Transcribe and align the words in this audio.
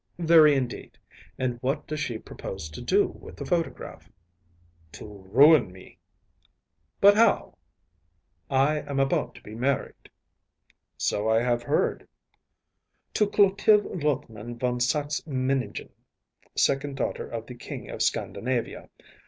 “Very, 0.17 0.55
indeed. 0.55 0.97
And 1.37 1.59
what 1.61 1.85
does 1.85 1.99
she 1.99 2.17
propose 2.17 2.69
to 2.69 2.81
do 2.81 3.05
with 3.07 3.35
the 3.35 3.45
photograph?‚ÄĚ 3.45 4.91
“To 4.93 5.05
ruin 5.29 5.71
me.‚ÄĚ 5.71 6.47
“But 6.99 7.15
how?‚ÄĚ 7.17 7.55
“I 8.51 8.79
am 8.89 8.99
about 8.99 9.35
to 9.35 9.43
be 9.43 9.53
married.‚ÄĚ 9.53 10.11
“So 10.97 11.29
I 11.29 11.43
have 11.43 11.61
heard.‚ÄĚ 11.61 13.13
“To 13.13 13.27
Clotilde 13.29 14.03
Lothman 14.03 14.57
von 14.57 14.79
Saxe 14.79 15.21
Meningen, 15.27 15.91
second 16.55 16.97
daughter 16.97 17.29
of 17.29 17.45
the 17.45 17.53
King 17.53 17.91
of 17.91 18.01
Scandinavia. 18.01 18.89